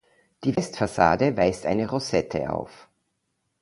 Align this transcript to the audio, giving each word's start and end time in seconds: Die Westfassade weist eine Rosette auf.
Die 0.45 0.57
Westfassade 0.57 1.37
weist 1.37 1.67
eine 1.67 1.87
Rosette 1.87 2.51
auf. 2.51 2.89